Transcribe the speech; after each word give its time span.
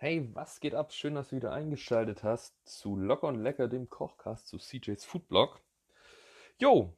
Hey, 0.00 0.30
was 0.32 0.60
geht 0.60 0.76
ab? 0.76 0.92
Schön, 0.92 1.16
dass 1.16 1.30
du 1.30 1.36
wieder 1.36 1.50
eingeschaltet 1.50 2.22
hast 2.22 2.54
zu 2.64 2.94
Locker 2.94 3.26
und 3.26 3.42
Lecker, 3.42 3.66
dem 3.66 3.90
Kochcast 3.90 4.46
zu 4.46 4.56
CJ's 4.56 5.04
Foodblog. 5.04 5.60
Jo, 6.56 6.92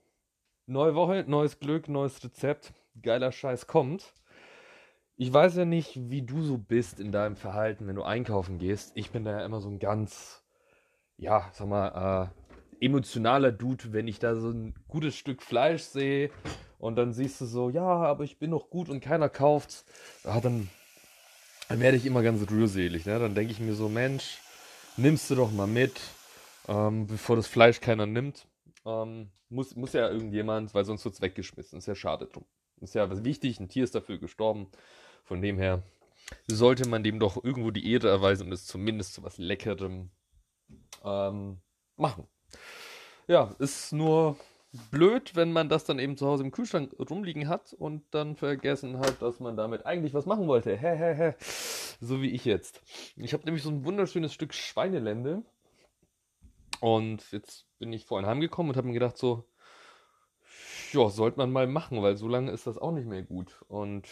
neue 0.67 0.95
Woche, 0.95 1.25
neues 1.27 1.59
Glück, 1.61 1.89
neues 1.89 2.23
Rezept, 2.23 2.75
geiler 3.01 3.33
Scheiß 3.33 3.67
kommt. 3.67 4.13
Ich 5.17 5.33
weiß 5.33 5.57
ja 5.57 5.65
nicht, 5.65 6.11
wie 6.11 6.21
du 6.21 6.43
so 6.43 6.59
bist 6.59 7.01
in 7.01 7.11
deinem 7.11 7.37
Verhalten, 7.37 7.87
wenn 7.87 7.97
du 7.97 8.03
einkaufen 8.03 8.59
gehst. 8.59 8.93
Ich 8.97 9.13
bin 9.13 9.25
da 9.25 9.31
ja 9.31 9.47
immer 9.47 9.63
so 9.63 9.71
ein 9.71 9.79
ganz, 9.79 10.45
ja, 11.17 11.49
sag 11.55 11.69
mal, 11.69 12.31
äh, 12.81 12.85
emotionaler 12.85 13.51
Dude, 13.51 13.95
wenn 13.95 14.09
ich 14.09 14.19
da 14.19 14.37
so 14.37 14.51
ein 14.51 14.75
gutes 14.89 15.17
Stück 15.17 15.41
Fleisch 15.41 15.85
sehe 15.85 16.31
und 16.79 16.97
dann 16.97 17.15
siehst 17.15 17.41
du 17.41 17.47
so, 17.47 17.71
ja, 17.71 17.83
aber 17.83 18.25
ich 18.25 18.39
bin 18.39 18.51
noch 18.51 18.69
gut 18.69 18.91
und 18.91 19.01
keiner 19.01 19.31
kauft's. 19.31 19.87
Ah, 20.25 20.41
dann 20.43 20.69
dann 21.71 21.79
werde 21.79 21.97
ich 21.97 22.05
immer 22.05 22.25
ganz 22.25 22.51
rührselig. 22.51 23.07
Ne? 23.07 23.21
Dann 23.21 23.37
denke 23.37 23.53
ich 23.53 23.61
mir 23.61 23.75
so, 23.75 23.89
Mensch, 23.89 24.39
nimmst 24.97 25.31
du 25.31 25.37
doch 25.37 25.53
mal 25.53 25.69
mit, 25.69 26.01
ähm, 26.67 27.07
bevor 27.07 27.37
das 27.37 27.47
Fleisch 27.47 27.81
keiner 27.81 28.07
nimmt. 28.07 28.45
Ähm, 28.85 29.31
muss, 29.49 29.77
muss 29.77 29.93
ja 29.93 30.11
irgendjemand, 30.11 30.75
weil 30.75 30.85
sonst 30.85 31.05
wird 31.05 31.15
es 31.15 31.21
weggeschmissen. 31.21 31.79
Ist 31.79 31.87
ja 31.87 31.95
schade 31.95 32.27
drum. 32.27 32.45
Ist 32.81 32.97
ja 32.97 33.09
was 33.09 33.23
wichtig, 33.23 33.61
ein 33.61 33.69
Tier 33.69 33.85
ist 33.85 33.95
dafür 33.95 34.19
gestorben. 34.19 34.67
Von 35.23 35.43
dem 35.43 35.59
her 35.59 35.85
sollte 36.49 36.89
man 36.89 37.05
dem 37.05 37.21
doch 37.21 37.43
irgendwo 37.45 37.71
die 37.71 37.89
Ehre 37.93 38.09
erweisen 38.09 38.49
und 38.49 38.53
es 38.53 38.67
zumindest 38.67 39.15
zu 39.15 39.23
was 39.23 39.39
Leckerem 39.39 40.11
ähm, 41.05 41.61
machen. 41.97 42.27
Ja, 43.29 43.55
ist 43.61 43.93
nur 43.93 44.37
blöd, 44.91 45.35
wenn 45.35 45.53
man 45.53 45.69
das 45.69 45.85
dann 45.85 45.99
eben 45.99 46.17
zu 46.17 46.27
Hause 46.27 46.45
im 46.45 46.53
Kühlschrank 46.53 46.95
rumliegen 46.99 47.49
hat 47.49 47.73
und 47.73 48.05
dann 48.13 48.37
vergessen 48.37 48.99
hat, 48.99 49.21
dass 49.21 49.41
man 49.41 49.57
damit 49.57 49.87
eigentlich 49.87 50.15
was 50.15 50.27
machen 50.27 50.47
wollte. 50.47 50.79
So 52.01 52.23
wie 52.23 52.31
ich 52.31 52.45
jetzt. 52.45 52.81
Ich 53.17 53.33
habe 53.33 53.45
nämlich 53.45 53.63
so 53.63 53.71
ein 53.71 53.85
wunderschönes 53.85 54.33
Stück 54.33 54.55
Schweinelende. 54.55 55.43
Und 56.81 57.31
jetzt 57.33 57.67
bin 57.79 57.93
ich 57.93 58.07
vorhin 58.07 58.27
heimgekommen 58.27 58.71
und 58.71 58.77
habe 58.77 58.87
mir 58.87 58.95
gedacht, 58.95 59.19
so, 59.19 59.45
ja, 60.93 61.09
sollte 61.11 61.39
man 61.39 61.53
mal 61.53 61.67
machen, 61.67 62.01
weil 62.03 62.17
so 62.17 62.27
lange 62.27 62.53
ist 62.53 62.67
das 62.67 62.79
auch 62.79 62.93
nicht 62.93 63.07
mehr 63.07 63.23
gut. 63.23 63.63
Und 63.69 64.09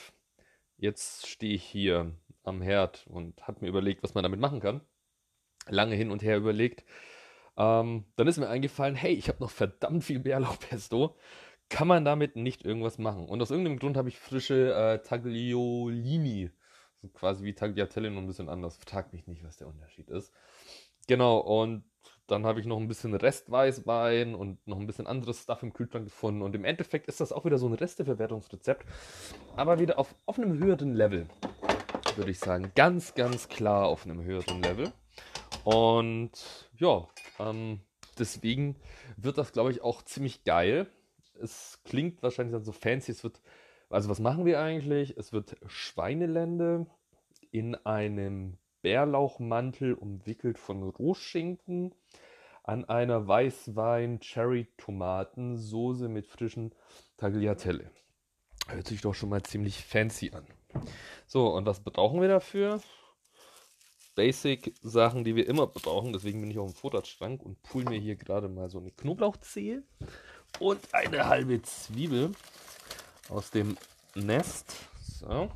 jetzt 0.76 1.26
stehe 1.26 1.54
ich 1.54 1.64
hier 1.64 2.12
am 2.42 2.60
Herd 2.60 3.06
und 3.06 3.46
habe 3.46 3.60
mir 3.62 3.68
überlegt, 3.68 4.02
was 4.02 4.14
man 4.14 4.22
damit 4.22 4.40
machen 4.40 4.60
kann. 4.60 4.82
Lange 5.68 5.94
hin 5.94 6.10
und 6.10 6.22
her 6.22 6.36
überlegt 6.36 6.84
ähm, 7.58 8.04
dann 8.14 8.28
ist 8.28 8.38
mir 8.38 8.48
eingefallen, 8.48 8.94
hey, 8.94 9.12
ich 9.12 9.28
habe 9.28 9.42
noch 9.42 9.50
verdammt 9.50 10.04
viel 10.04 10.20
Bärlauchpesto. 10.20 11.16
Kann 11.68 11.88
man 11.88 12.04
damit 12.04 12.36
nicht 12.36 12.64
irgendwas 12.64 12.98
machen? 12.98 13.28
Und 13.28 13.42
aus 13.42 13.50
irgendeinem 13.50 13.78
Grund 13.78 13.96
habe 13.96 14.08
ich 14.08 14.18
frische 14.18 14.72
äh, 14.72 15.02
Tagliolini. 15.02 16.50
So 17.02 17.08
quasi 17.08 17.44
wie 17.44 17.54
Tagliatelle, 17.54 18.10
nur 18.10 18.22
ein 18.22 18.26
bisschen 18.26 18.48
anders. 18.48 18.76
Frag 18.76 19.12
mich 19.12 19.26
nicht, 19.26 19.44
was 19.44 19.56
der 19.56 19.66
Unterschied 19.66 20.08
ist. 20.08 20.32
Genau, 21.08 21.38
und 21.38 21.84
dann 22.28 22.46
habe 22.46 22.60
ich 22.60 22.66
noch 22.66 22.78
ein 22.78 22.88
bisschen 22.88 23.14
Restweißwein 23.14 24.34
und 24.34 24.64
noch 24.66 24.78
ein 24.78 24.86
bisschen 24.86 25.06
anderes 25.06 25.42
Stuff 25.42 25.62
im 25.62 25.72
Kühlschrank 25.72 26.04
gefunden. 26.04 26.42
Und 26.42 26.54
im 26.54 26.64
Endeffekt 26.64 27.08
ist 27.08 27.20
das 27.20 27.32
auch 27.32 27.44
wieder 27.44 27.58
so 27.58 27.66
ein 27.66 27.74
Resteverwertungsrezept. 27.74 28.86
Aber 29.56 29.80
wieder 29.80 29.98
auf, 29.98 30.14
auf 30.26 30.38
einem 30.38 30.58
höheren 30.58 30.94
Level, 30.94 31.26
würde 32.16 32.30
ich 32.30 32.38
sagen. 32.38 32.70
Ganz, 32.76 33.14
ganz 33.14 33.48
klar 33.48 33.86
auf 33.86 34.04
einem 34.04 34.22
höheren 34.22 34.62
Level. 34.62 34.92
Und 35.64 36.32
ja, 36.76 37.06
ähm, 37.38 37.80
deswegen 38.18 38.76
wird 39.16 39.38
das, 39.38 39.52
glaube 39.52 39.70
ich, 39.70 39.82
auch 39.82 40.02
ziemlich 40.02 40.44
geil. 40.44 40.86
Es 41.40 41.80
klingt 41.84 42.22
wahrscheinlich 42.22 42.54
dann 42.54 42.64
so 42.64 42.72
fancy. 42.72 43.12
Es 43.12 43.24
wird, 43.24 43.40
also 43.90 44.08
was 44.08 44.20
machen 44.20 44.44
wir 44.44 44.60
eigentlich? 44.60 45.16
Es 45.16 45.32
wird 45.32 45.56
Schweinelende 45.66 46.86
in 47.50 47.74
einem 47.74 48.58
Bärlauchmantel 48.82 49.94
umwickelt 49.94 50.58
von 50.58 50.82
Rohschinken 50.82 51.94
an 52.62 52.84
einer 52.84 53.26
Weißwein-Cherry-Tomatensoße 53.26 56.08
mit 56.08 56.26
frischen 56.26 56.74
Tagliatelle. 57.16 57.90
Hört 58.68 58.86
sich 58.86 59.00
doch 59.00 59.14
schon 59.14 59.30
mal 59.30 59.42
ziemlich 59.42 59.82
fancy 59.82 60.32
an. 60.32 60.46
So, 61.26 61.48
und 61.48 61.64
was 61.64 61.80
brauchen 61.80 62.20
wir 62.20 62.28
dafür? 62.28 62.82
Basic-Sachen, 64.18 65.22
die 65.22 65.36
wir 65.36 65.46
immer 65.46 65.68
brauchen. 65.68 66.12
Deswegen 66.12 66.40
bin 66.40 66.50
ich 66.50 66.58
auf 66.58 66.72
dem 66.72 66.74
Vorratsschrank 66.74 67.40
und 67.40 67.62
pull 67.62 67.84
mir 67.84 68.00
hier 68.00 68.16
gerade 68.16 68.48
mal 68.48 68.68
so 68.68 68.80
eine 68.80 68.90
Knoblauchzehe 68.90 69.84
und 70.58 70.80
eine 70.92 71.28
halbe 71.28 71.62
Zwiebel 71.62 72.32
aus 73.28 73.52
dem 73.52 73.78
Nest. 74.16 74.74
So. 75.00 75.52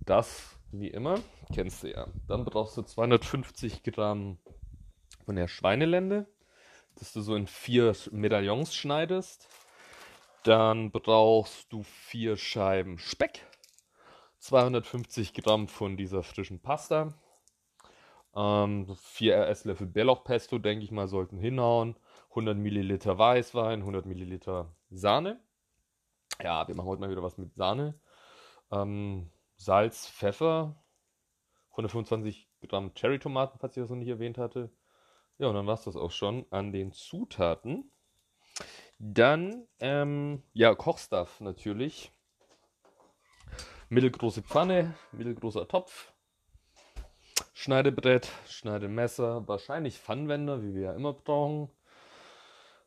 Das, 0.00 0.54
wie 0.70 0.88
immer, 0.88 1.18
kennst 1.54 1.82
du 1.82 1.92
ja. 1.92 2.08
Dann 2.28 2.44
brauchst 2.44 2.76
du 2.76 2.82
250 2.82 3.82
Gramm 3.84 4.36
von 5.24 5.36
der 5.36 5.48
Schweinelende, 5.48 6.26
dass 6.96 7.14
du 7.14 7.22
so 7.22 7.34
in 7.36 7.46
vier 7.46 7.96
Medaillons 8.10 8.74
schneidest. 8.74 9.48
Dann 10.42 10.90
brauchst 10.90 11.72
du 11.72 11.84
vier 11.84 12.36
Scheiben 12.36 12.98
Speck 12.98 13.46
250 14.42 15.34
Gramm 15.34 15.68
von 15.68 15.96
dieser 15.96 16.24
frischen 16.24 16.60
Pasta. 16.60 17.14
Ähm, 18.34 18.92
4 18.96 19.46
Esslöffel 19.46 19.86
Bärlauchpesto, 19.86 20.58
denke 20.58 20.84
ich 20.84 20.90
mal, 20.90 21.06
sollten 21.06 21.38
hinhauen. 21.38 21.96
100 22.30 22.56
Milliliter 22.56 23.18
Weißwein, 23.18 23.80
100 23.80 24.04
Milliliter 24.04 24.74
Sahne. 24.90 25.40
Ja, 26.42 26.66
wir 26.66 26.74
machen 26.74 26.88
heute 26.88 27.00
mal 27.00 27.10
wieder 27.10 27.22
was 27.22 27.38
mit 27.38 27.54
Sahne. 27.54 28.00
Ähm, 28.72 29.30
Salz, 29.56 30.08
Pfeffer, 30.08 30.74
125 31.70 32.48
Gramm 32.66 32.94
Cherry-Tomaten, 32.94 33.60
falls 33.60 33.76
ich 33.76 33.82
das 33.82 33.90
noch 33.90 33.96
nicht 33.96 34.08
erwähnt 34.08 34.38
hatte. 34.38 34.72
Ja, 35.38 35.46
und 35.46 35.54
dann 35.54 35.68
war 35.68 35.74
es 35.74 35.84
das 35.84 35.94
auch 35.94 36.10
schon 36.10 36.46
an 36.50 36.72
den 36.72 36.90
Zutaten. 36.90 37.92
Dann, 38.98 39.68
ähm, 39.78 40.42
ja, 40.52 40.74
Kochstuff 40.74 41.40
natürlich 41.40 42.12
mittelgroße 43.92 44.42
Pfanne, 44.42 44.94
mittelgroßer 45.12 45.68
Topf, 45.68 46.14
Schneidebrett, 47.52 48.32
Schneidemesser, 48.48 49.46
wahrscheinlich 49.46 49.98
Pfannenwender, 49.98 50.62
wie 50.62 50.74
wir 50.74 50.82
ja 50.82 50.92
immer 50.94 51.12
brauchen. 51.12 51.70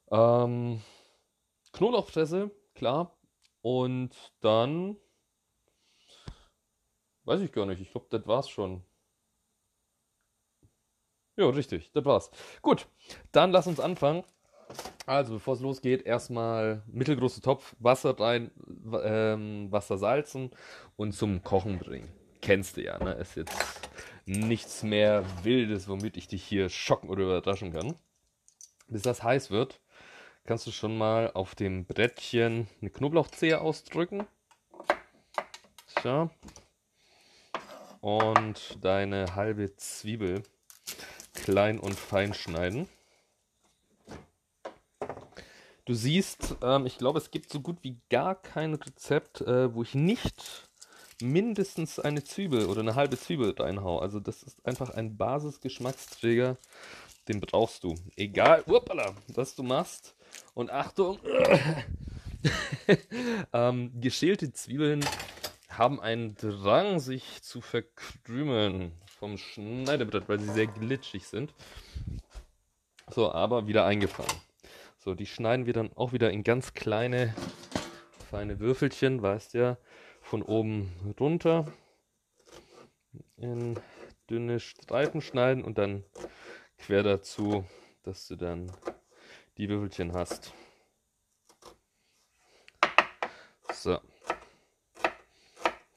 Ähm, 0.10 0.82
Knoblauchpresse, 1.74 2.50
klar. 2.74 3.16
Und 3.62 4.16
dann 4.42 4.98
weiß 7.26 7.42
ich 7.42 7.52
gar 7.52 7.68
nicht. 7.68 7.82
Ich 7.82 7.92
glaube, 7.92 8.08
das 8.10 8.26
war's 8.26 8.50
schon. 8.50 8.84
Ja, 11.36 11.48
richtig, 11.50 11.92
das 11.92 12.04
war's. 12.04 12.32
Gut, 12.64 12.88
dann 13.32 13.52
lass 13.52 13.68
uns 13.68 13.80
anfangen. 13.80 14.24
Also, 15.06 15.34
bevor 15.34 15.54
es 15.54 15.60
losgeht, 15.60 16.06
erstmal 16.06 16.82
mittelgroße 16.88 17.42
Topf, 17.42 17.76
Wasser 17.80 18.20
rein, 18.20 18.52
ähm, 19.04 19.72
Wasser 19.72 19.98
salzen 19.98 20.52
und 20.96 21.14
zum 21.14 21.44
Kochen 21.44 21.78
bringen. 21.78 22.10
Kennst 22.42 22.78
du 22.78 22.84
ja, 22.84 22.98
ne? 22.98 23.14
Ist 23.14 23.36
jetzt 23.36 23.56
nichts 24.26 24.84
mehr 24.84 25.24
Wildes, 25.44 25.88
womit 25.88 26.18
ich 26.18 26.28
dich 26.28 26.44
hier 26.44 26.70
schocken 26.70 27.10
oder 27.10 27.24
überraschen 27.24 27.72
kann. 27.72 27.96
Bis 28.88 29.04
das 29.04 29.24
heiß 29.24 29.52
wird, 29.52 29.80
kannst 30.46 30.66
du 30.68 30.72
schon 30.72 30.98
mal 30.98 31.32
auf 31.34 31.56
dem 31.56 31.86
Brettchen 31.86 32.68
eine 32.82 32.90
Knoblauchzehe 32.90 33.62
ausdrücken. 33.62 34.26
So. 36.04 36.30
Und 38.02 38.78
deine 38.82 39.36
halbe 39.36 39.76
Zwiebel 39.76 40.44
klein 41.34 41.80
und 41.80 41.96
fein 41.96 42.34
schneiden. 42.34 42.88
Du 45.86 45.94
siehst, 45.94 46.56
ähm, 46.64 46.88
ich 46.88 46.98
glaube, 46.98 47.20
es 47.20 47.30
gibt 47.30 47.52
so 47.52 47.60
gut 47.62 47.78
wie 47.84 48.00
gar 48.10 48.34
kein 48.34 48.74
Rezept, 48.74 49.42
äh, 49.42 49.74
wo 49.74 49.84
ich 49.84 49.94
nicht 49.94 50.68
mindestens 51.22 52.00
eine 52.00 52.24
Zwiebel 52.24 52.66
oder 52.66 52.82
eine 52.82 52.96
halbe 52.96 53.20
Zwiebel 53.20 53.54
reinhau. 53.58 54.00
Also 54.00 54.20
das 54.20 54.42
ist 54.42 54.66
einfach 54.66 54.90
ein 54.90 55.16
Basisgeschmacksträger, 55.16 56.58
den 57.28 57.40
brauchst 57.40 57.84
du. 57.84 57.94
Egal, 58.16 58.64
uppala, 58.66 59.14
was 59.28 59.54
du 59.54 59.62
machst. 59.62 60.16
Und 60.56 60.72
Achtung, 60.72 61.20
ähm, 63.54 63.92
geschälte 64.02 64.52
Zwiebeln 64.54 65.06
haben 65.70 66.00
einen 66.02 66.36
Drang, 66.36 67.00
sich 67.00 67.44
zu 67.44 67.62
verkrümeln 67.62 68.92
vom 69.20 69.38
Schneidebrett, 69.38 70.28
weil 70.28 70.40
sie 70.40 70.52
sehr 70.52 70.68
glitschig 70.68 71.28
sind. 71.28 71.54
So, 73.08 73.32
aber 73.32 73.68
wieder 73.68 73.86
eingefangen. 73.86 74.45
So, 75.06 75.14
die 75.14 75.28
schneiden 75.28 75.68
wir 75.68 75.74
dann 75.74 75.96
auch 75.96 76.14
wieder 76.14 76.32
in 76.32 76.44
ganz 76.44 76.74
kleine, 76.74 77.36
feine 78.32 78.60
Würfelchen, 78.60 79.22
weißt 79.22 79.54
ja, 79.54 79.78
von 80.24 80.42
oben 80.42 80.92
runter 81.20 81.72
in 83.38 83.80
dünne 84.32 84.60
Streifen 84.60 85.22
schneiden 85.22 85.64
und 85.64 85.78
dann 85.78 86.04
quer 86.80 87.04
dazu, 87.04 87.64
dass 88.02 88.28
du 88.28 88.36
dann 88.36 88.72
die 89.60 89.70
Würfelchen 89.70 90.12
hast. 90.14 90.56
So. 93.74 94.00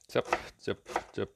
Zap, 0.07 0.27
zap, 0.59 0.79
zap. 1.15 1.31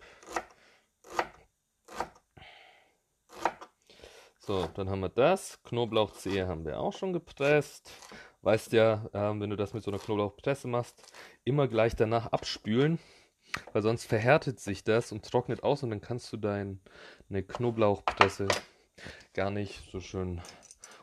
So, 4.44 4.68
dann 4.74 4.90
haben 4.90 4.98
wir 4.98 5.08
das. 5.08 5.62
Knoblauchzehe 5.62 6.48
haben 6.48 6.64
wir 6.64 6.80
auch 6.80 6.92
schon 6.92 7.12
gepresst. 7.12 7.92
Weißt 8.40 8.72
ja, 8.72 9.08
ähm, 9.12 9.40
wenn 9.40 9.50
du 9.50 9.56
das 9.56 9.72
mit 9.72 9.84
so 9.84 9.92
einer 9.92 10.00
Knoblauchpresse 10.00 10.66
machst, 10.66 11.00
immer 11.44 11.68
gleich 11.68 11.94
danach 11.94 12.26
abspülen, 12.32 12.98
weil 13.72 13.82
sonst 13.82 14.04
verhärtet 14.04 14.58
sich 14.58 14.82
das 14.82 15.12
und 15.12 15.24
trocknet 15.24 15.62
aus 15.62 15.84
und 15.84 15.90
dann 15.90 16.00
kannst 16.00 16.32
du 16.32 16.38
deine 16.38 16.76
Knoblauchpresse 17.30 18.48
gar 19.32 19.50
nicht 19.50 19.80
so 19.92 20.00
schön 20.00 20.42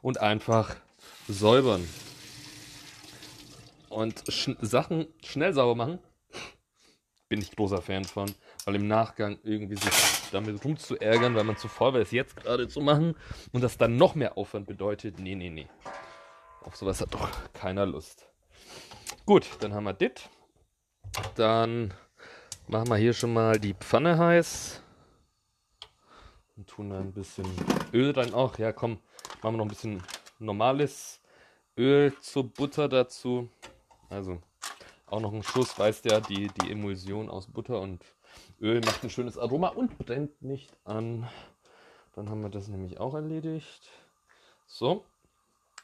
und 0.01 0.19
einfach 0.19 0.75
säubern. 1.29 1.87
Und 3.87 4.21
sch 4.27 4.49
Sachen 4.59 5.07
schnell 5.23 5.53
sauber 5.53 5.75
machen, 5.75 5.99
bin 7.29 7.39
ich 7.41 7.55
großer 7.55 7.81
Fan 7.81 8.03
von, 8.03 8.33
weil 8.65 8.75
im 8.75 8.87
Nachgang 8.87 9.39
irgendwie 9.43 9.75
sich 9.75 9.93
damit 10.31 10.63
rumzuärgern, 10.65 11.35
weil 11.35 11.43
man 11.43 11.57
zu 11.57 11.67
faul 11.67 11.93
war, 11.93 12.01
es 12.01 12.11
jetzt 12.11 12.35
gerade 12.35 12.67
zu 12.67 12.81
machen 12.81 13.15
und 13.53 13.61
das 13.61 13.77
dann 13.77 13.97
noch 13.97 14.15
mehr 14.15 14.37
Aufwand 14.37 14.65
bedeutet, 14.67 15.19
nee, 15.19 15.35
nee, 15.35 15.51
nee. 15.51 15.67
Auf 16.61 16.75
sowas 16.75 16.99
hat 16.99 17.13
doch 17.13 17.29
keiner 17.53 17.85
Lust. 17.85 18.27
Gut, 19.25 19.47
dann 19.61 19.73
haben 19.73 19.85
wir 19.85 19.93
dit. 19.93 20.27
Dann 21.35 21.93
machen 22.67 22.89
wir 22.89 22.97
hier 22.97 23.13
schon 23.13 23.33
mal 23.33 23.59
die 23.59 23.75
Pfanne 23.75 24.17
heiß. 24.17 24.81
Und 26.57 26.67
tun 26.67 26.89
da 26.89 26.99
ein 26.99 27.13
bisschen 27.13 27.45
Öl 27.93 28.11
rein. 28.11 28.33
Auch, 28.33 28.57
ja 28.57 28.73
komm, 28.73 28.99
machen 29.41 29.53
wir 29.53 29.57
noch 29.57 29.65
ein 29.65 29.69
bisschen 29.69 30.03
normales 30.39 31.21
Öl 31.77 32.13
zur 32.19 32.51
Butter 32.51 32.89
dazu. 32.89 33.49
Also 34.09 34.41
auch 35.11 35.19
noch 35.19 35.33
ein 35.33 35.43
Schuss, 35.43 35.77
weißt 35.77 36.05
ja, 36.05 36.19
die, 36.19 36.47
die 36.47 36.71
Emulsion 36.71 37.29
aus 37.29 37.47
Butter 37.47 37.81
und 37.81 38.03
Öl 38.61 38.81
macht 38.81 39.03
ein 39.03 39.09
schönes 39.09 39.37
Aroma 39.37 39.69
und 39.69 39.97
brennt 39.97 40.41
nicht 40.41 40.75
an. 40.83 41.27
Dann 42.13 42.29
haben 42.29 42.41
wir 42.41 42.49
das 42.49 42.67
nämlich 42.67 42.99
auch 42.99 43.13
erledigt. 43.13 43.89
So. 44.67 45.05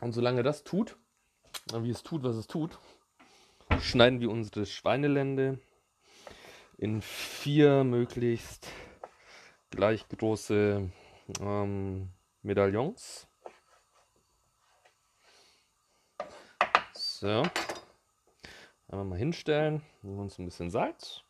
Und 0.01 0.11
solange 0.13 0.43
das 0.43 0.63
tut, 0.63 0.97
wie 1.73 1.89
es 1.89 2.03
tut, 2.03 2.23
was 2.23 2.35
es 2.35 2.47
tut, 2.47 2.77
schneiden 3.79 4.19
wir 4.19 4.29
unsere 4.29 4.65
Schweinelände 4.65 5.59
in 6.77 7.01
vier 7.01 7.83
möglichst 7.83 8.67
gleich 9.71 10.07
große 10.09 10.89
ähm, 11.39 12.09
Medaillons. 12.41 13.27
So. 16.93 17.43
Einmal 18.87 19.05
mal 19.05 19.17
hinstellen. 19.17 19.81
Nehmen 20.01 20.17
wir 20.17 20.23
uns 20.23 20.37
ein 20.37 20.45
bisschen 20.45 20.69
Salz. 20.69 21.21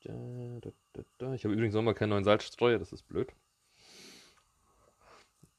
Ich 0.00 0.08
habe 0.08 1.54
übrigens 1.54 1.74
noch 1.74 1.82
mal 1.82 1.94
keinen 1.94 2.10
neuen 2.10 2.24
Salzstreuer, 2.24 2.78
das 2.78 2.92
ist 2.92 3.06
blöd. 3.06 3.32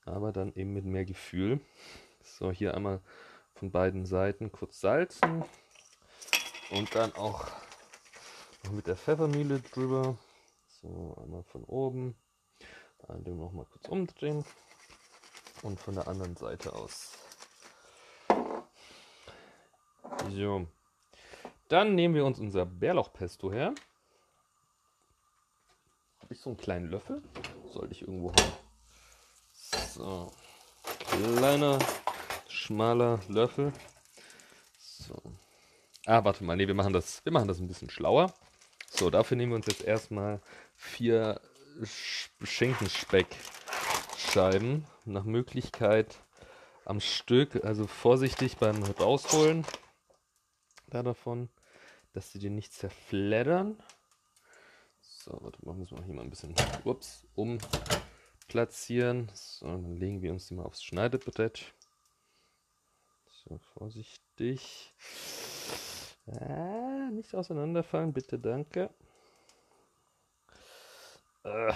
Aber 0.05 0.33
dann 0.33 0.53
eben 0.55 0.73
mit 0.73 0.83
mehr 0.83 1.05
Gefühl. 1.05 1.61
So, 2.21 2.51
hier 2.51 2.73
einmal 2.73 2.99
von 3.53 3.71
beiden 3.71 4.05
Seiten 4.05 4.51
kurz 4.51 4.81
salzen. 4.81 5.45
Und 6.71 6.93
dann 6.95 7.13
auch 7.15 7.47
noch 8.63 8.71
mit 8.71 8.87
der 8.87 8.97
Pfeffermühle 8.97 9.61
drüber. 9.61 10.17
So, 10.81 11.15
einmal 11.21 11.43
von 11.43 11.63
oben. 11.63 12.15
Dann 13.07 13.23
noch 13.37 13.53
mal 13.53 13.65
kurz 13.65 13.87
umdrehen. 13.87 14.43
Und 15.61 15.79
von 15.79 15.95
der 15.95 16.07
anderen 16.09 16.35
Seite 16.35 16.73
aus. 16.73 17.17
So. 20.29 20.67
Dann 21.67 21.95
nehmen 21.95 22.15
wir 22.15 22.23
uns 22.25 22.39
unser 22.39 22.65
Bärlauchpesto 22.65 23.51
her. 23.51 23.75
Habe 26.21 26.33
ich 26.33 26.39
so 26.39 26.51
einen 26.51 26.57
kleinen 26.57 26.89
Löffel? 26.89 27.21
Sollte 27.71 27.93
ich 27.93 28.01
irgendwo 28.01 28.31
haben. 28.31 28.51
So. 29.89 30.31
Kleiner, 30.99 31.79
schmaler 32.47 33.19
Löffel. 33.27 33.73
So. 34.77 35.21
Ah, 36.05 36.23
warte 36.23 36.43
mal. 36.43 36.55
Nee, 36.57 36.67
wir 36.67 36.75
machen 36.75 36.93
das, 36.93 37.25
wir 37.25 37.31
machen 37.31 37.47
das 37.47 37.59
ein 37.59 37.67
bisschen 37.67 37.89
schlauer. 37.89 38.31
So, 38.89 39.09
dafür 39.09 39.37
nehmen 39.37 39.51
wir 39.51 39.57
uns 39.57 39.67
jetzt 39.67 39.83
erstmal 39.83 40.41
vier 40.75 41.39
Schinkenspeckscheiben. 42.43 44.85
Nach 45.05 45.23
Möglichkeit 45.23 46.19
am 46.85 46.99
Stück, 46.99 47.65
also 47.65 47.87
vorsichtig 47.87 48.57
beim 48.57 48.83
Rausholen 48.83 49.65
da 50.93 51.03
davon, 51.03 51.49
dass 52.13 52.31
sie 52.31 52.39
dir 52.39 52.49
nicht 52.49 52.73
zerfleddern. 52.73 53.81
So, 55.01 55.37
warte 55.41 55.65
mal, 55.65 55.75
müssen 55.75 55.97
wir 55.97 56.03
hier 56.03 56.13
mal 56.13 56.23
ein 56.23 56.29
bisschen 56.29 56.55
ups, 56.83 57.25
umplatzieren. 57.35 59.31
So, 59.33 59.67
dann 59.67 59.95
legen 59.95 60.21
wir 60.21 60.31
uns 60.31 60.47
die 60.47 60.53
mal 60.53 60.65
aufs 60.65 60.83
Schneidebrett. 60.83 61.73
So, 63.25 63.57
vorsichtig. 63.73 64.93
Ah, 66.27 67.09
nicht 67.11 67.33
auseinanderfallen, 67.35 68.13
bitte, 68.13 68.39
danke. 68.39 68.89
Ah, 71.43 71.73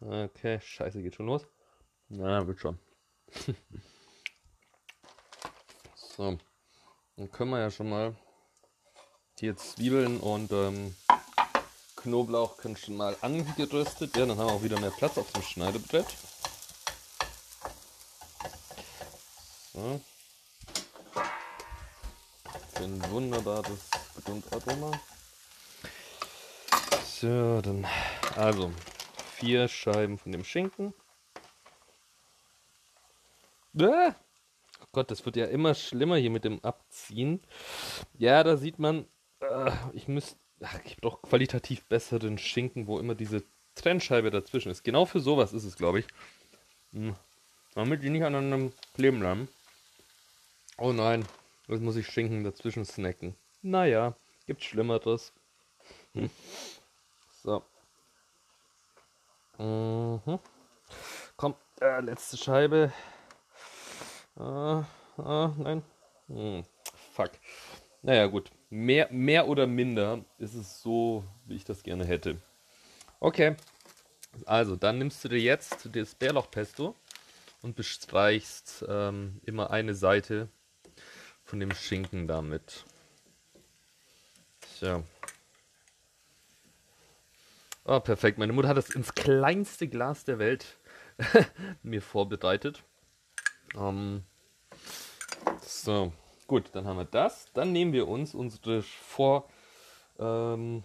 okay, 0.00 0.58
scheiße, 0.60 1.02
geht 1.02 1.14
schon 1.14 1.26
los. 1.26 1.46
Na, 2.08 2.44
wird 2.46 2.58
schon. 2.58 2.78
so, 5.94 6.38
dann 7.16 7.30
können 7.30 7.50
wir 7.50 7.60
ja 7.60 7.70
schon 7.70 7.88
mal 7.88 8.16
hier 9.40 9.56
Zwiebeln 9.56 10.20
und 10.20 10.52
ähm, 10.52 10.94
Knoblauch 11.96 12.56
können 12.56 12.76
schon 12.76 12.96
mal 12.96 13.16
angeröstet 13.20 14.14
werden. 14.16 14.30
Dann 14.30 14.38
haben 14.38 14.48
wir 14.48 14.54
auch 14.54 14.62
wieder 14.62 14.78
mehr 14.78 14.90
Platz 14.90 15.18
auf 15.18 15.30
dem 15.32 15.42
Schneidebrett. 15.42 16.06
So. 19.72 20.00
Für 22.74 22.84
ein 22.84 23.10
wunderbares 23.10 23.90
Grundaroma. 24.24 25.00
So, 27.04 27.60
dann 27.60 27.86
also 28.36 28.70
vier 29.36 29.68
Scheiben 29.68 30.18
von 30.18 30.32
dem 30.32 30.44
Schinken. 30.44 30.92
Ah! 33.80 34.14
Oh 34.80 34.86
Gott, 34.92 35.10
das 35.10 35.24
wird 35.24 35.36
ja 35.36 35.46
immer 35.46 35.74
schlimmer 35.74 36.16
hier 36.16 36.30
mit 36.30 36.44
dem 36.44 36.62
Abziehen. 36.62 37.42
Ja, 38.18 38.44
da 38.44 38.56
sieht 38.56 38.78
man, 38.78 39.06
äh, 39.50 39.72
ich 39.92 40.08
müsste, 40.08 40.36
ich 40.84 40.96
doch 40.96 41.22
qualitativ 41.22 41.84
besseren 41.84 42.38
Schinken, 42.38 42.86
wo 42.86 42.98
immer 42.98 43.14
diese 43.14 43.42
Trennscheibe 43.74 44.30
dazwischen 44.30 44.70
ist. 44.70 44.84
Genau 44.84 45.04
für 45.04 45.20
sowas 45.20 45.52
ist 45.52 45.64
es, 45.64 45.76
glaube 45.76 46.00
ich. 46.00 46.06
Hm. 46.92 47.14
Damit 47.74 48.02
die 48.02 48.10
nicht 48.10 48.24
aneinander 48.24 48.72
kleben 48.94 49.20
bleiben. 49.20 49.48
Oh 50.78 50.92
nein, 50.92 51.24
jetzt 51.68 51.82
muss 51.82 51.96
ich 51.96 52.06
Schinken 52.06 52.44
dazwischen 52.44 52.84
snacken. 52.84 53.34
Naja, 53.62 54.14
gibt 54.46 54.62
Schlimmeres. 54.62 55.32
Hm. 56.14 56.30
So. 57.42 57.62
Mhm. 59.58 60.38
Komm, 61.36 61.54
äh, 61.80 62.00
letzte 62.00 62.36
Scheibe. 62.36 62.92
Ah, 64.36 64.84
ah, 65.16 65.52
nein. 65.56 65.82
Hm, 66.26 66.64
fuck. 67.12 67.30
Naja, 68.02 68.26
gut. 68.26 68.50
Mehr, 68.74 69.06
mehr 69.12 69.46
oder 69.46 69.68
minder 69.68 70.24
ist 70.36 70.54
es 70.54 70.82
so, 70.82 71.22
wie 71.46 71.54
ich 71.54 71.64
das 71.64 71.84
gerne 71.84 72.04
hätte. 72.04 72.38
Okay. 73.20 73.54
Also, 74.46 74.74
dann 74.74 74.98
nimmst 74.98 75.22
du 75.22 75.28
dir 75.28 75.38
jetzt 75.38 75.88
das 75.92 76.16
Bärlauchpesto 76.16 76.96
und 77.62 77.76
bestreichst 77.76 78.84
ähm, 78.88 79.40
immer 79.44 79.70
eine 79.70 79.94
Seite 79.94 80.48
von 81.44 81.60
dem 81.60 81.72
Schinken 81.72 82.26
damit. 82.26 82.84
So. 84.80 85.04
Oh, 87.84 88.00
perfekt. 88.00 88.38
Meine 88.38 88.52
Mutter 88.52 88.66
hat 88.66 88.76
das 88.76 88.90
ins 88.90 89.14
kleinste 89.14 89.86
Glas 89.86 90.24
der 90.24 90.40
Welt 90.40 90.78
mir 91.84 92.02
vorbereitet. 92.02 92.82
Ähm, 93.76 94.24
so. 95.62 96.12
Gut, 96.46 96.70
dann 96.72 96.86
haben 96.86 96.98
wir 96.98 97.06
das. 97.06 97.50
Dann 97.54 97.72
nehmen 97.72 97.92
wir 97.92 98.06
uns 98.06 98.34
unsere 98.34 98.82
vor, 98.82 99.48
ähm, 100.18 100.84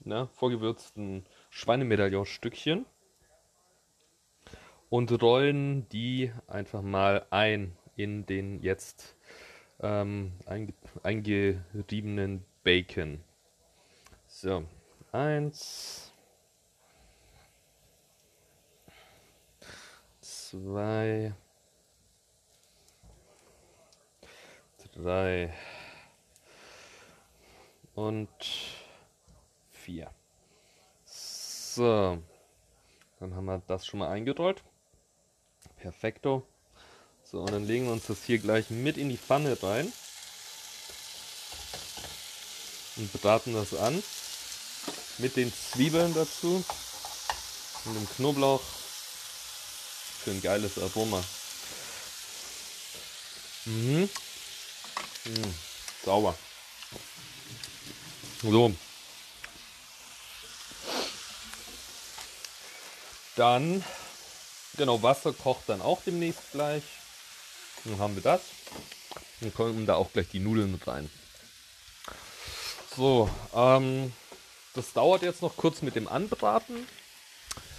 na, 0.00 0.26
vorgewürzten 0.26 1.24
Schweinemedaillon-Stückchen 1.50 2.84
und 4.90 5.22
rollen 5.22 5.88
die 5.88 6.32
einfach 6.46 6.82
mal 6.82 7.26
ein 7.30 7.76
in 7.96 8.26
den 8.26 8.62
jetzt 8.62 9.16
ähm, 9.80 10.32
einge 10.46 10.74
eingeriebenen 11.02 12.44
Bacon. 12.62 13.24
So, 14.26 14.64
eins, 15.12 16.12
zwei, 20.20 21.32
drei 24.98 25.54
und 27.94 28.28
vier. 29.70 30.10
So, 31.04 32.18
dann 33.20 33.34
haben 33.34 33.44
wir 33.44 33.62
das 33.66 33.86
schon 33.86 34.00
mal 34.00 34.10
eingerollt. 34.10 34.62
perfekto. 35.76 36.46
So, 37.24 37.40
und 37.40 37.52
dann 37.52 37.66
legen 37.66 37.84
wir 37.84 37.92
uns 37.92 38.06
das 38.06 38.24
hier 38.24 38.38
gleich 38.38 38.70
mit 38.70 38.96
in 38.96 39.08
die 39.10 39.18
Pfanne 39.18 39.56
rein. 39.62 39.92
Und 42.96 43.12
braten 43.12 43.54
das 43.54 43.74
an. 43.74 44.02
Mit 45.18 45.36
den 45.36 45.52
Zwiebeln 45.52 46.14
dazu. 46.14 46.64
Und 47.84 47.94
dem 47.94 48.08
Knoblauch. 48.16 48.62
Für 50.22 50.30
ein 50.32 50.42
geiles 50.42 50.78
Aroma. 50.78 51.22
Mhm. 53.66 54.08
Mhm. 55.28 55.54
Sauber. 56.04 56.34
So. 58.42 58.72
Dann, 63.36 63.84
genau, 64.76 65.02
Wasser 65.02 65.32
kocht 65.32 65.68
dann 65.68 65.82
auch 65.82 66.00
demnächst 66.04 66.52
gleich. 66.52 66.82
Dann 67.84 67.98
haben 67.98 68.14
wir 68.14 68.22
das. 68.22 68.40
Dann 69.40 69.54
kommen 69.54 69.86
da 69.86 69.94
auch 69.94 70.12
gleich 70.12 70.28
die 70.28 70.40
Nudeln 70.40 70.72
mit 70.72 70.86
rein. 70.86 71.10
So, 72.96 73.30
ähm, 73.54 74.12
das 74.74 74.92
dauert 74.92 75.22
jetzt 75.22 75.42
noch 75.42 75.56
kurz 75.56 75.82
mit 75.82 75.94
dem 75.94 76.08
Anbraten. 76.08 76.86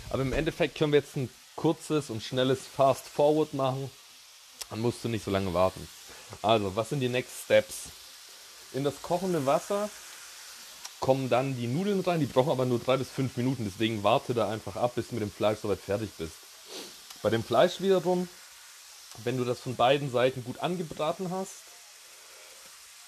Aber 0.10 0.22
im 0.22 0.34
Endeffekt 0.34 0.78
können 0.78 0.94
wir 0.94 1.00
jetzt 1.00 1.18
ein 1.18 1.30
kurzes 1.56 2.10
und 2.10 2.24
schnelles 2.24 2.62
Fast 2.66 3.08
Forward 3.08 3.54
machen. 3.54 3.92
Dann 4.70 4.80
musst 4.80 5.04
du 5.04 5.10
nicht 5.10 5.26
so 5.26 5.32
lange 5.32 5.54
warten. 5.54 5.88
Also, 6.42 6.76
was 6.76 6.90
sind 6.90 7.00
die 7.00 7.10
Next 7.10 7.46
Steps? 7.46 7.90
In 8.74 8.84
das 8.84 9.02
kochende 9.02 9.46
Wasser 9.46 9.90
kommen 11.00 11.30
dann 11.30 11.56
die 11.56 11.68
Nudeln 11.68 12.02
rein. 12.02 12.20
Die 12.20 12.26
brauchen 12.26 12.52
aber 12.52 12.66
nur 12.66 12.80
drei 12.80 12.98
bis 12.98 13.10
fünf 13.10 13.36
Minuten. 13.38 13.66
Deswegen 13.66 14.04
warte 14.04 14.34
da 14.34 14.50
einfach 14.50 14.76
ab, 14.76 14.94
bis 14.96 15.08
du 15.08 15.16
mit 15.16 15.24
dem 15.24 15.32
Fleisch 15.32 15.60
soweit 15.62 15.80
fertig 15.80 16.12
bist. 16.18 16.34
Bei 17.22 17.30
dem 17.30 17.44
Fleisch 17.44 17.82
wiederum 17.82 18.28
wenn 19.24 19.38
du 19.38 19.46
das 19.46 19.60
von 19.60 19.76
beiden 19.76 20.12
Seiten 20.12 20.44
gut 20.44 20.60
angebraten 20.60 21.32
hast, 21.32 21.56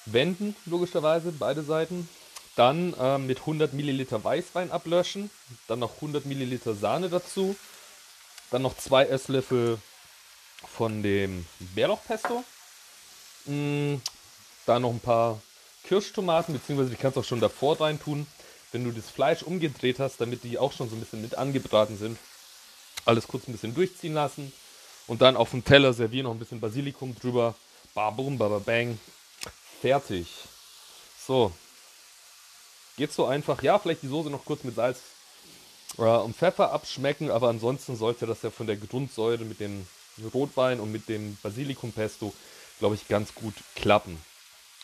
wenden, 0.05 0.55
logischerweise, 0.65 1.31
beide 1.31 1.63
Seiten. 1.63 2.09
Dann 2.55 2.93
äh, 2.99 3.17
mit 3.17 3.39
100 3.39 3.73
Milliliter 3.73 4.23
Weißwein 4.23 4.71
ablöschen. 4.71 5.29
Dann 5.67 5.79
noch 5.79 5.95
100 5.95 6.25
Milliliter 6.25 6.73
Sahne 6.73 7.09
dazu. 7.09 7.55
Dann 8.49 8.61
noch 8.61 8.75
zwei 8.75 9.05
Esslöffel 9.05 9.77
von 10.67 11.01
dem 11.01 11.45
Bärlauchpesto. 11.59 12.43
Mm, 13.45 13.95
dann 14.65 14.81
noch 14.81 14.91
ein 14.91 14.99
paar 14.99 15.41
Kirschtomaten, 15.83 16.53
beziehungsweise 16.53 16.91
die 16.91 16.95
kannst 16.95 17.17
du 17.17 17.21
auch 17.21 17.25
schon 17.25 17.39
davor 17.39 17.79
rein 17.81 17.99
tun, 17.99 18.27
wenn 18.71 18.83
du 18.83 18.91
das 18.91 19.09
Fleisch 19.09 19.43
umgedreht 19.43 19.99
hast, 19.99 20.21
damit 20.21 20.43
die 20.43 20.57
auch 20.57 20.71
schon 20.71 20.89
so 20.89 20.95
ein 20.95 20.99
bisschen 20.99 21.21
mit 21.21 21.37
angebraten 21.37 21.97
sind. 21.97 22.17
Alles 23.05 23.27
kurz 23.27 23.47
ein 23.47 23.51
bisschen 23.51 23.73
durchziehen 23.73 24.13
lassen. 24.13 24.51
Und 25.07 25.21
dann 25.21 25.35
auf 25.35 25.51
dem 25.51 25.65
Teller 25.65 25.93
servieren, 25.93 26.25
noch 26.25 26.31
ein 26.31 26.39
bisschen 26.39 26.61
Basilikum 26.61 27.15
drüber. 27.19 27.55
Babum, 27.93 28.37
bababang. 28.37 28.97
Fertig. 29.81 30.27
So. 31.27 31.51
Geht 32.97 33.11
so 33.11 33.25
einfach. 33.25 33.61
Ja, 33.63 33.79
vielleicht 33.79 34.03
die 34.03 34.07
Soße 34.07 34.29
noch 34.29 34.45
kurz 34.45 34.63
mit 34.63 34.75
Salz 34.75 34.99
äh, 35.97 36.01
und 36.01 36.35
Pfeffer 36.35 36.71
abschmecken, 36.71 37.31
aber 37.31 37.49
ansonsten 37.49 37.95
sollte 37.97 38.25
das 38.25 38.41
ja 38.41 38.51
von 38.51 38.67
der 38.67 38.77
Grundsäure 38.77 39.43
mit 39.43 39.59
dem 39.59 39.87
Rotwein 40.33 40.79
und 40.79 40.91
mit 40.91 41.09
dem 41.09 41.37
Basilikumpesto, 41.41 42.33
glaube 42.81 42.95
ich, 42.95 43.07
ganz 43.07 43.35
gut 43.35 43.53
klappen. 43.75 44.19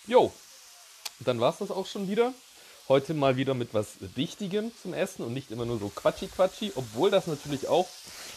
Jo, 0.06 0.32
dann 1.20 1.40
war 1.40 1.52
es 1.52 1.58
das 1.58 1.72
auch 1.72 1.88
schon 1.88 2.08
wieder. 2.08 2.32
Heute 2.88 3.16
mal 3.16 3.38
wieder 3.38 3.56
mit 3.56 3.74
was 3.74 3.96
Wichtigem 4.16 4.72
zum 4.80 4.94
Essen 4.94 5.26
und 5.26 5.34
nicht 5.34 5.50
immer 5.50 5.66
nur 5.66 5.80
so 5.80 5.90
quatschi-quatschi, 5.90 6.74
obwohl 6.76 7.10
das 7.10 7.26
natürlich 7.26 7.68
auch, 7.68 7.88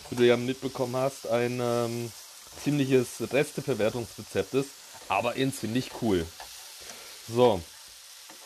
wie 0.08 0.16
du 0.16 0.26
ja 0.26 0.38
mitbekommen 0.38 0.96
hast, 0.96 1.26
ein 1.26 1.60
ähm, 1.62 2.10
ziemliches 2.64 3.30
Resteverwertungsrezept 3.30 4.54
ist, 4.54 4.70
aber 5.08 5.36
in 5.36 5.52
ziemlich 5.52 5.90
cool. 6.00 6.26
So, 7.28 7.60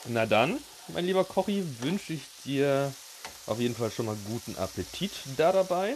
na 0.07 0.27
dann, 0.27 0.59
mein 0.89 1.07
lieber 1.07 1.25
Kochi, 1.25 1.65
wünsche 1.81 2.15
ich 2.15 2.23
dir 2.45 2.93
auf 3.47 3.61
jeden 3.61 3.77
Fall 3.77 3.93
schon 3.93 4.07
mal 4.07 4.17
guten 4.27 4.57
Appetit 4.59 5.13
da 5.37 5.53
dabei, 5.53 5.95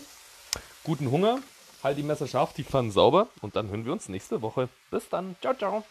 guten 0.85 1.11
Hunger, 1.11 1.41
halt 1.83 1.99
die 1.99 2.03
Messer 2.03 2.27
scharf, 2.27 2.53
die 2.55 2.65
Pfannen 2.65 2.91
sauber 2.91 3.29
und 3.41 3.57
dann 3.57 3.69
hören 3.69 3.85
wir 3.85 3.93
uns 3.93 4.09
nächste 4.09 4.43
Woche. 4.43 4.69
Bis 4.91 5.09
dann, 5.09 5.37
ciao, 5.41 5.55
ciao. 5.55 5.85